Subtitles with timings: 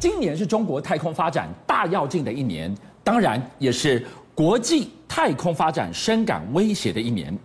[0.00, 4.02] 今年是中国太空发展大跃进的一年，当然也是
[4.34, 7.36] 国际太空发展深感威胁的一年。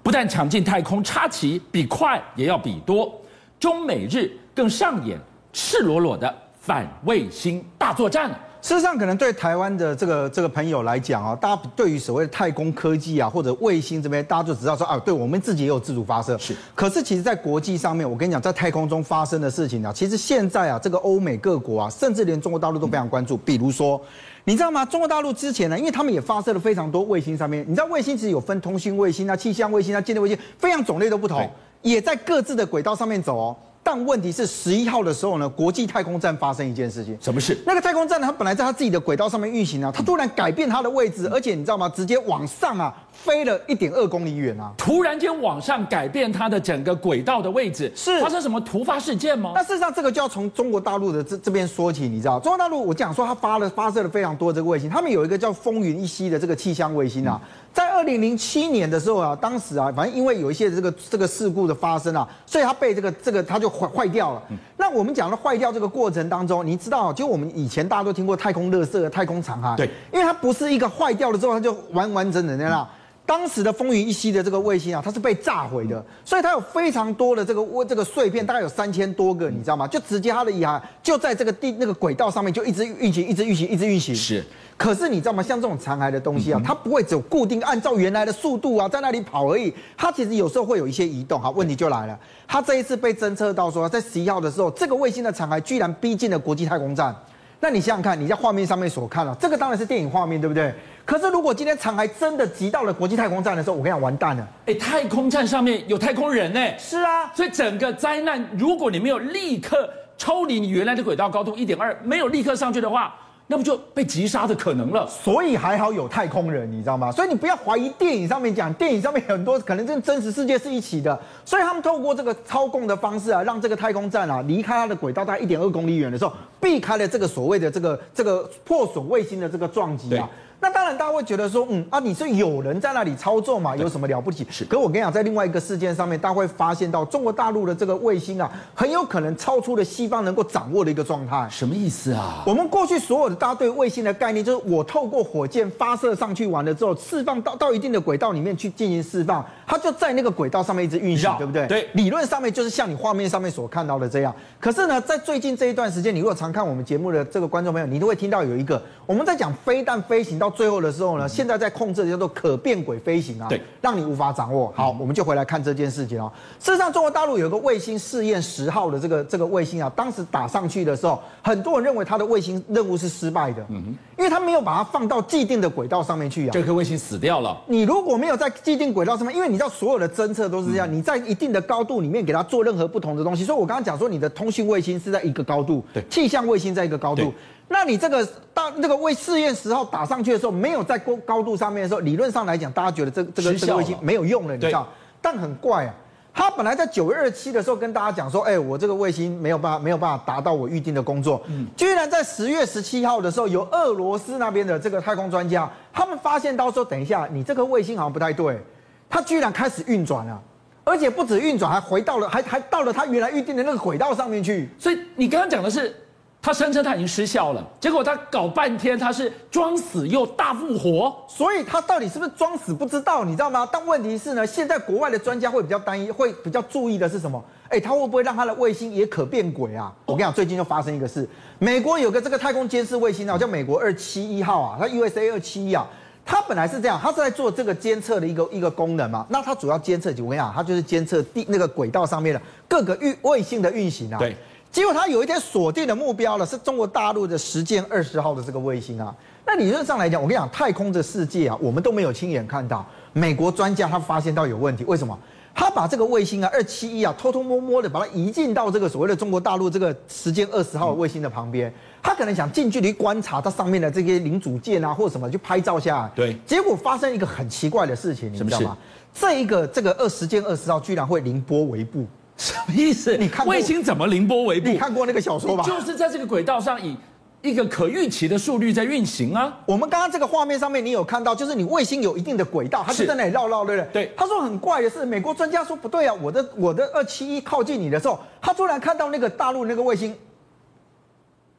[0.00, 3.20] 不但抢进太空插旗比快也要比多，
[3.58, 5.18] 中美日更上演
[5.52, 8.30] 赤裸裸的反卫星大作战。
[8.64, 16.38] 事实上，可能对台湾的这个这个朋友来讲啊，大家对于所谓的太空科技啊，或者卫星这边，大家就知道说啊，对我们自己也有自主发射。
[16.38, 16.56] 是。
[16.74, 23.36] 可是，其实，在国际上面，我跟你讲，在太空中发生的事情啊，其实现在啊，这个欧美各国啊，甚至连中国大陆都非常关注。
[23.36, 24.00] 比如说，
[24.44, 24.82] 你知道吗？
[24.82, 31.46] 中国大陆之前呢，因为他们也发射了非常多卫星，上面你知道，卫星其实有分通讯卫星啊、气象卫星啊、间谍卫星，非常种类都不同，
[31.82, 33.54] 也在各自的轨道上面走哦。
[33.84, 37.16] 但问题是十一号的时候呢，国际太空站发生一件事情。
[37.20, 37.56] 什么事？
[37.66, 41.86] 那个太空站呢，它本来在它自己的轨道上面运行啊，它突然改变它的位置，而且你知道吗？
[41.90, 44.72] 直接往上啊，飞了一点二公里远啊！
[44.76, 49.52] 突然间往上改变它的整个轨道的位置，是发生什么突发事件吗？
[49.54, 57.40] 那事实上，这个就要从中国大陆的这这边说起，你知道，中国大陆我讲说它发了发射了非常多的这个卫星，他们有一个叫风云一息的这个气象卫星啊。
[57.42, 64.40] 嗯在二零零七年的时候啊，当时啊，反正因为有一些这个这个事故的发生啊，所以它被这个这个它就坏坏掉了。
[64.76, 72.88] 那我们讲的坏掉这个过程当中，你知道，就我们以前大家都听过太空垃圾、太空残骸，对，因为它不是一个坏掉了之后它就完完整整的那样。
[73.26, 79.86] 当时的风云一息的这个卫星啊，它是被炸毁的，所以它有非常多的这个这个碎片，大概有三千多个，你知道吗？
[79.86, 84.14] 就直接它的遗骸就在这个地那个轨道上面就一直运行，一直运行，一直运行。
[84.14, 84.44] 是。
[84.76, 85.42] 可是你知道吗？
[85.42, 91.40] 像这种残骸的东西啊，它不会只有固定按照原来的速度啊在那里跑而已，它其实有时候会有一些移动。
[91.40, 97.14] 好，问题就来了，它这一次被侦测到说，在十一号的时候，这个卫星的残骸居然逼近了国际太空站。
[97.60, 100.74] 那你想想看，你在画面上面所看到，这个当然是电影画面，对不对？
[101.04, 104.48] 可是，如果今天残骸真的集到了国际太空站的时候，我跟你讲，完蛋了！
[104.66, 106.60] 哎，太空站上面有太空人呢。
[106.78, 113.14] 是啊，所以整个灾难，如果你没有立刻抽离你原来的轨道高度一点二，没有立刻上去的话，
[113.48, 115.06] 那不就被击杀的可能了？
[115.06, 117.12] 所以还好有太空人，你知道吗？
[117.12, 121.20] 所以你不要怀疑电影上面讲，电影上面很多可能跟真实世界是一起的。
[121.44, 130.26] 所以他们透过这个操控的方式啊，让这个太空站啊离开它的轨道大概一点二公里远的时候，避开了这个所谓的这个这个破损卫星的这个撞击啊。
[130.60, 133.74] 那当然，大家会觉得说，嗯啊，你是有人在那里操作嘛？
[133.76, 134.46] 有什么了不起？
[134.50, 134.64] 是。
[134.64, 141.48] 可我跟你讲，在另外一个事件上面，大家会发现到中国大陆的这个卫星啊，很有可能超出了西方能够掌握的一个状态。
[141.50, 142.42] 什么意思啊？
[142.46, 151.66] 我们过去所有的大家对卫星的概念，就是我透过火箭发射上去完了之后，释放到到一定的轨道里面去进行释放，它就在那个轨道上面一直运行，对不对？
[151.66, 151.88] 对。
[151.94, 154.34] 理论上面就是像你画面上面所看到的这样。
[154.60, 161.28] 可是呢，在最近这一段时间，你如果常看我们节目的这个观众朋友，你都会听到有一个我们在讲飞弹飞行到最后的时候呢。
[161.28, 164.72] 现在在控制的叫做可变轨飞行啊，对，让你无法掌握。
[164.76, 166.30] 好，我们就回来看这件事情哦。
[166.60, 176.50] 事实上，中国大陆有个卫星试验十号的这个这个卫星啊，当时打上去的时候，很多人认为它的卫星任务是失败的，嗯哼，因为它没有把它放到既定的轨道上面去啊。
[176.52, 177.60] 这颗卫星死掉了。
[177.66, 183.44] 你如果没有在既定轨道上面，因为你知道所有的侦测都是这样，你在一定的高度里面给它做任何不同的东西。
[183.44, 187.32] 所以我刚刚讲说，你的通讯卫星是在一个高度，对，气象卫星在一个高度。
[187.68, 194.86] 那你这个到那个为试验十号打上去的时候，没有在高高度上面的时候，理论上来讲，大家觉得这这个这个卫星没有用了，你知道？
[195.22, 195.94] 但很怪啊，
[196.34, 208.60] 他本来在九月二十七的时候跟大家讲说，哎，我这个卫星没有办法没有办法达到我预定的工作，嗯，居然在十月十七号的时候，有俄罗斯那边的这个太空专家，他们发现到说，等一下，你这个卫星好像不太对，
[209.08, 210.38] 它居然开始运转了，
[210.84, 214.68] 而且不止运转，还回到了还还到了它原来预定的那个轨道上面去。
[214.78, 215.96] 所以你刚刚讲的是。
[216.44, 223.66] 他声称他已经失效了，结果他搞半天他是装死又大复活，所以他到底是不是装死不知道，你知道吗？
[223.72, 227.42] 但问题是呢，现在国外的专家会比较单一，会比较注意的是什么？
[227.70, 229.90] 哎，他会不会让他的卫星也可变轨啊？
[230.04, 231.26] 我跟你讲，最近就发生一个事，
[231.58, 235.86] 美国有个这个太空监视卫星啊，叫美国二七一号啊，它 USA 二七一啊，
[236.26, 239.24] 它本来是这样，它是在做这个监测的一个一个功能嘛。
[239.30, 244.18] 那它主要监测，我跟你讲，它就是监测地那个轨道上面的各个运卫星的运行啊。
[244.18, 244.36] 对。
[244.74, 249.14] 结果他有一天锁定的目标了，是中国大陆的实践二十号的这个卫星啊。
[249.46, 252.84] 那理论上来讲，我跟你讲，太空的世界啊，我们都没有亲眼看到。
[253.12, 255.16] 美国专家他发现到有问题，为什么？
[255.54, 261.72] 他把这个卫星啊，二七一啊，偷偷摸摸的把它移进到这个所谓的中国大陆这个时间二十号卫星的旁边。
[262.02, 266.10] 他可能想近距离观察它上面的这些零组件啊，或什么，去拍照下来。
[266.16, 266.36] 对。
[266.44, 268.76] 结果发生一个很奇怪的事情，你知道吗？
[269.14, 272.04] 这一个这个二时间二十号居然会凌波微步。
[272.36, 273.16] 什么意思？
[273.16, 274.68] 你看卫星怎么凌波微步？
[274.68, 275.62] 你看过那个小说吧？
[275.64, 276.96] 就是在这个轨道上以
[277.42, 279.56] 一个可预期的速率在运行啊。
[279.66, 284.04] 我们刚刚这个画面上面，你有看到，就是你卫星有一定的轨道，它就在那里绕绕，对不对？
[284.06, 284.12] 对。
[284.16, 290.16] 他说很怪的是，美国专家说不对啊，我的我的二七一靠近你的时候，他突然看到那个大陆那个卫星，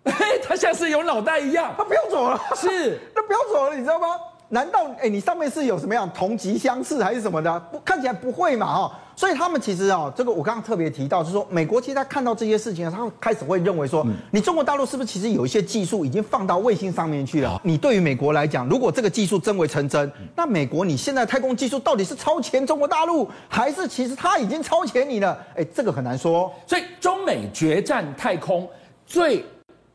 [0.04, 0.14] 哎，
[0.44, 4.08] 他他像是有脑袋一样，他不要走了，是， 他不要走了，你知道吗？
[4.50, 7.60] 难道哎，你上面是有什么样同级相似还是什么的？
[7.72, 9.00] 不，看起来不会嘛，哈。
[9.18, 17.60] 所以他们其实啊，这个我刚刚特别提到，就是说美国其实他看到这些事情，他开始会认为说，你中国大陆是不是其实有一些技术已经放到卫星上面去了？
[17.64, 25.38] 你对于美国来讲，如果这个技术真为成真，那美国你现在太空技术到底是超前中国大陆，还是其实他已经超前你了？
[25.56, 26.54] 哎，这个很难说。
[26.68, 28.68] 所以中美决战太空
[29.06, 29.46] 最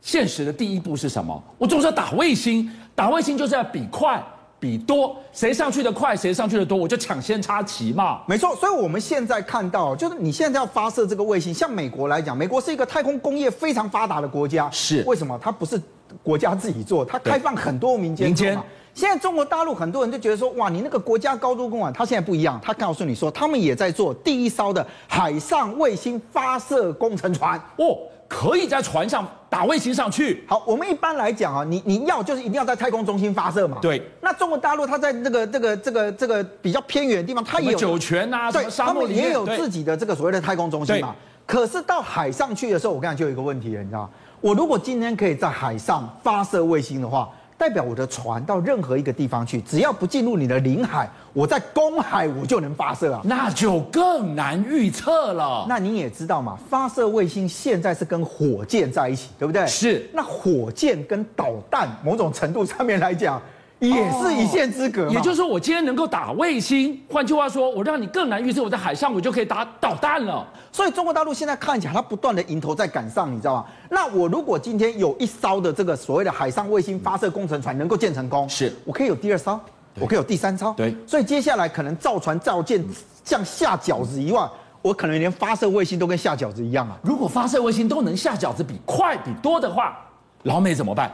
[0.00, 1.42] 现实的第一步是什么？
[1.58, 4.18] 我总是要打卫星，打卫星就是要比快。
[4.60, 8.20] 比多，谁上去的快，谁上去的多，我就抢先插旗嘛。
[8.26, 14.68] 没错，所以我们现在看到，就是你现在要发射这个卫星，像美国来讲，美国是一个太空工业非常发达的国家。
[14.70, 15.38] 是，为什么？
[15.42, 15.80] 它不是
[16.22, 18.26] 国家自己做，它开放很多民间。
[18.26, 18.58] 民间。
[18.94, 27.58] 现在中国大陆很多人就觉得说，哇，你那个国家高度公管，它现在不一样，他告诉你说，他们也在做第一艘的海上卫星发射工程船。
[27.76, 27.96] 哦。
[28.32, 30.44] 可以在船上打卫星上去。
[30.46, 33.78] 好，我们一般来讲啊，你你要就是一定要在太空中心发射嘛。
[33.82, 34.00] 对。
[34.20, 41.12] 那中国大陆它在这个这个这个这个比较偏远的地方，它也有酒泉啊，对，他们也有自己的这个所谓的太空中心嘛。
[41.44, 44.10] 可是到海上去的时候，我跟你讲就有一个问题了，你知道吗？
[44.40, 47.28] 我如果今天可以在海上发射卫星的话。
[47.60, 55.66] 代表我的船到任何一个地方去，只要不进入你的领海，我在公海我就能发射啊，那就更难预测了。
[55.68, 59.66] 那你也知道嘛，发射卫星现在是跟火箭在一起，对不对？
[59.66, 60.08] 是。
[60.14, 63.38] 那火箭跟导弹某种程度上面来讲。
[63.80, 70.46] 也是一线之隔，也就是说，我今天能够打卫星，换句话说，我让你更难预测，我在海上我就可以打导弹了。
[70.70, 73.64] 所以中国大陆现在看起来，它不断的迎头在赶上，你知道吗？
[73.90, 79.58] 那我如果今天有一艘的这个所谓的海上卫星发射工程船能够建成功，是我可以有第二艘，
[79.98, 80.94] 我可以有第三艘，对。
[81.06, 82.84] 所以接下来可能造船造舰
[83.24, 84.50] 像下饺子一样，
[84.82, 86.98] 我可能连发射卫星都跟下饺子一样啊。
[87.02, 89.98] 如果发射卫星都能下饺子比快比多的话，
[90.42, 91.10] 老美怎么办？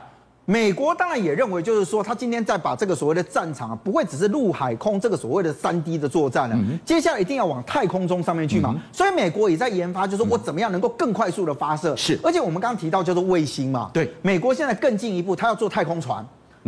[0.48, 8.74] 美国当然也认为，就是说，他今天在把这个所谓的战场啊，不会只是陆海空这个所谓的三 D 的作战了，接下来一定要往太空中上面去嘛。
[8.92, 11.96] 所以美国也在研发，就是说我怎么样能够更快速的发射。
[11.96, 16.24] 是，而且我们刚刚提到叫做卫星嘛，对，美国现在更进一步，他要做太空船。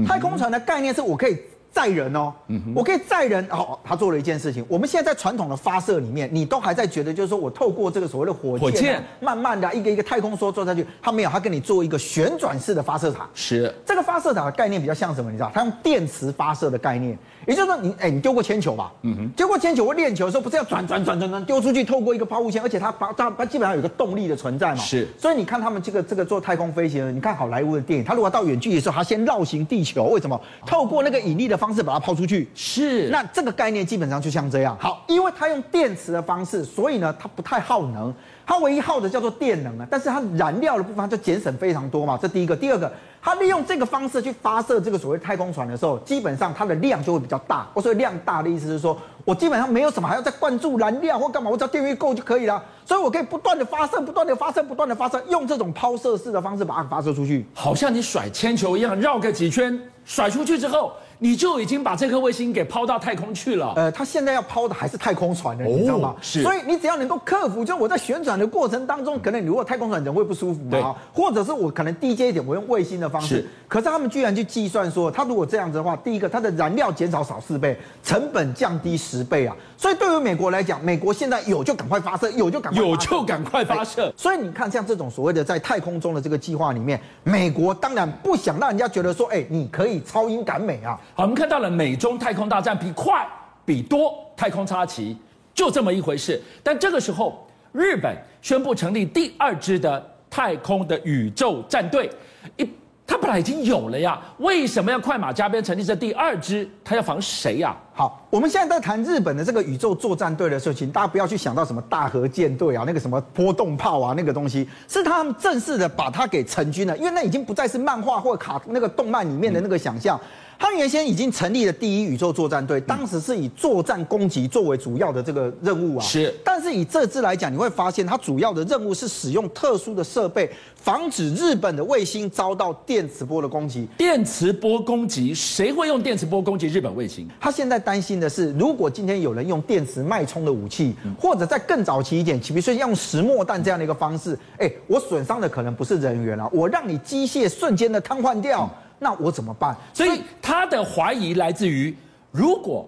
[0.07, 1.39] 太空船的概念是我可以。
[1.71, 2.33] 载人哦，
[2.75, 3.47] 我可以载人。
[3.51, 4.65] 哦，他做了一件事情。
[4.69, 10.87] 我们现在在传统的发射里面，你都还在觉得，就是说我透过这个所谓的火箭，火箭慢慢的一个一个太空梭做下去。
[11.01, 13.29] 他没有，他给你做一个旋转式的发射塔。
[13.35, 15.31] 是这个发射塔的概念比较像什么？
[15.31, 17.17] 你知道，他用电磁发射的概念。
[17.47, 18.93] 也就是说你，你哎，你丢过铅球吧？
[19.03, 24.77] 嗯哼，丢过铅球或链球的时候，不是要转转转转转丢出去，透过一个抛物线，而且它它它基本上有一个动力的存在嘛。
[24.77, 30.39] 是，所以你看他们这个这个做太空飞行的，你看好莱坞的电影，他如果到远距离的时候，他先绕行地球，为什么？
[30.67, 32.49] 透过那个引力的方式把它抛出去。
[32.55, 34.75] 是，那这个概念基本上就像这样。
[34.81, 38.15] 好，因为它用电池的方式，所以呢，它不太耗能，
[38.47, 42.19] 它唯一耗的叫做电能啊，但是它燃料的部分它就节省非常多嘛。
[42.23, 42.91] 这第一个，第二个。
[43.21, 47.67] 它利用这个方式去发射这个所谓太空船的时候，基本上它的量就会比较大。
[47.75, 52.63] 我所以量大的意思是说，我基本上没有什么还要再灌注燃料或干嘛，我只要电源够就可以了。
[52.87, 60.93] 所以我可以不断的发射，不断的发射，不断的发射，用这种抛射式的方式把它发射出去，好像你甩铅球一样，绕个几圈，甩出去之后。
[61.19, 63.73] 你就已经把这颗卫星给抛到太空去了。
[63.77, 66.15] 呃，它现在要抛的还是太空船呢，你知道吗？
[66.21, 66.43] 是。
[66.43, 73.29] 所以你只要能够克服，就我在旋转的过程当中，可能你如果太空船人会不舒服嘛，或者是我可能低阶一点，我用卫星的方式。
[73.29, 73.47] 是。
[73.67, 79.55] 可是他们居然去计算说，他如果这样子的话，第一个，它的燃料减少少四倍，成本降低十倍啊。
[79.77, 84.13] 所以对于美国来讲，美国现在有就赶快发射，有就赶快有就赶快发射。
[84.17, 90.99] 所以你看，像这种所谓的在太空中的这个计划里面，美国当然不想让人家觉得说，哎，你可以超英赶美啊。
[91.15, 91.97] 好，我们看到了美。
[91.97, 93.27] 中太空大战比快
[93.65, 95.17] 比多，太空插旗
[95.53, 96.41] 就这么一回事。
[96.63, 102.09] 但这个时候，日本宣布成立第二支的太空的宇宙战队。
[102.57, 102.69] 一，
[103.07, 106.69] 他本来已经有了呀，为什么要快马加鞭成立这第二支？
[106.85, 107.77] 他要防谁呀？
[107.99, 120.17] 好，我们现在在谈日本的这个宇宙作战队的时候，请大家不要去想到什么大和舰队啊，那个什么波动炮啊，那个东西是他们正式的把它给成军了，因为那已经不再是漫画或卡那个动漫里面的那个想象。
[120.17, 120.29] 嗯
[120.61, 126.03] 他原先已经成立了第一宇宙作战队，当时是以作战攻击作为主要的这个任务啊。
[126.03, 133.87] 是，但是以这支来讲，你会发现它主要的任务是使用特殊的设备，防止日本的卫星遭到电磁波的攻击。
[133.97, 137.29] 电磁波攻击，谁会用电磁波攻击日本卫星？
[137.39, 148.71] 他现在担心的是，如果今天有人用电磁脉冲的武器，或者在更早期一点，比如说用石墨弹这样的一个方式，哎，我损伤的可能不是人员啊，我让你机械瞬间的瘫痪掉。
[148.99, 149.75] 那我怎么办？
[149.95, 151.97] 所以他的怀疑来自于，
[152.31, 152.87] 如果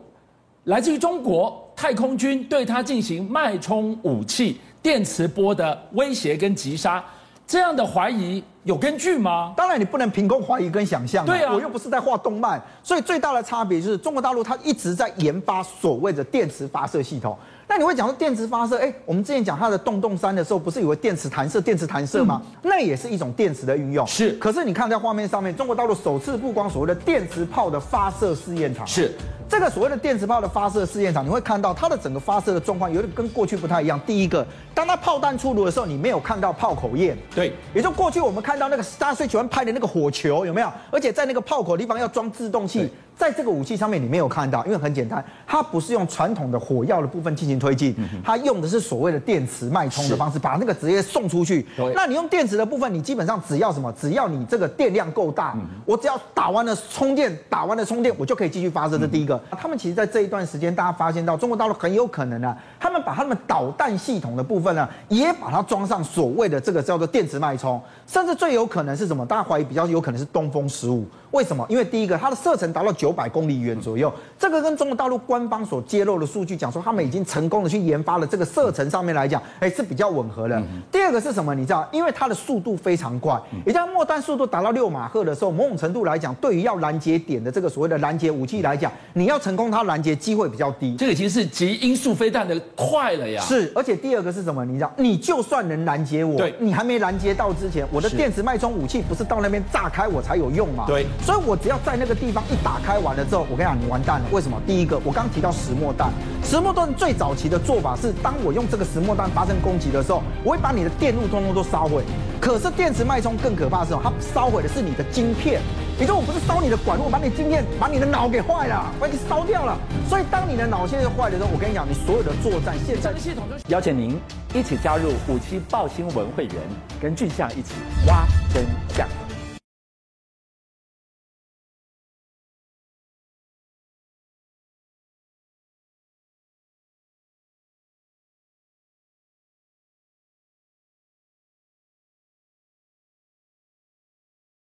[0.64, 7.02] 来自于中国太空军对他进行脉冲武器、电磁波的威胁跟击杀，
[7.46, 9.54] 这样的怀疑有根据吗？
[9.56, 11.24] 当然，你不能凭空怀疑跟想象。
[11.24, 17.36] 对啊，我又不是在画动漫，所以最大的差别就是中国大陆它一直在研发所谓的电磁发射系统。
[17.66, 18.76] 那你会讲说电磁发射？
[18.78, 22.42] 哎，我们之前讲它的洞洞山的时候，不是有个电磁弹射、电磁弹射吗？
[22.44, 24.06] 嗯、那也是一种电磁的运用。
[24.06, 24.32] 是。
[24.32, 28.86] 可是你看在画面上面，中国大陆首次曝光所谓的电磁炮的发射试验场。
[28.86, 29.14] 是。
[29.48, 33.98] 这个所谓的电磁炮的发射试验场，你会看到它的整个发射的状况有点跟过去不太一样。
[34.06, 37.16] 第一个，当它炮弹出炉的时候，你没有看到炮口焰。
[37.34, 40.72] 对，也就过去我们看看到那个大家最喜欢拍的那个火球，有没有？
[40.90, 42.90] 而且在那个炮口地方要装制动器。
[43.20, 51.66] 在这个武器上面，你没有看到，因为很简单，它不是用传统的火药的部分进行推进，它用的是所谓的电磁脉冲的方式，把那个直接送出去。
[51.94, 53.92] 那你用电池的部分，你基本上只要什么？
[53.92, 58.96] 只要你这个电量够大，我只要打完了充电，打完了充电，我就可以继续发射。
[58.96, 59.38] 这第一个。
[59.50, 69.26] 他们其实，在这一段时间，大家发现到中国大陆很有可能呢，他们把他们导弹系统的部分呢，也把它装上所谓的这个叫做电磁脉冲，甚至最有可能是什么？
[69.26, 71.06] 大家怀疑比较有可能是东风十五。
[71.32, 71.64] 为什么？
[71.68, 80.56] 因为第一个，它的射程达到九百公里远左右，这个跟中国大陆官方所揭露的数据讲说，他们已经成功的去研发了这个射程上面来讲，哎，是比较吻合的。
[80.58, 81.54] 嗯、第二个是什么？
[81.54, 90.96] 你知道，因为它的速度非常快，一旦末端速度达到六马赫的时候，某种程度来讲，对于要拦截点的这个所谓的拦截武器来讲，你要成功，它拦截机会比较低。
[90.96, 93.40] 这个已经是极音速飞弹的快了呀。
[93.42, 94.64] 是，而且第二个是什么？
[94.64, 100.86] 你知道，你就算能拦截我，对，你还没拦截到之前，我的电磁脉冲武器不是到那边炸开我才有用吗？
[100.88, 102.00] 对，所以我只要在。
[102.00, 104.26] 那个地方一打开完了之后，我跟你讲，你完蛋了。
[104.30, 104.60] 为什么？
[104.66, 106.10] 第一个，我刚提到石墨弹，
[106.44, 112.02] 石墨弹最早期的做法是，当我用这个石墨弹发生攻击的时候，我会把你的电路通通都烧毁。
[112.40, 115.60] 可是电磁脉冲更可怕的是，它烧毁的是你的晶片。
[115.98, 119.76] 你说我不是烧你的管路，我把你晶片，把你的脑给坏了，把你烧掉了。
[120.08, 124.18] 所以当你的脑现在坏的时候，我跟你讲，你所有的作战现在系统就邀请您
[124.54, 126.54] 一起加入五七报新闻会员，
[127.00, 127.74] 跟俊相一起
[128.06, 128.24] 挖。